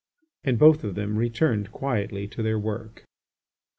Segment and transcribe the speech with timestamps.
[0.43, 3.05] And both of them returned quietly to their work.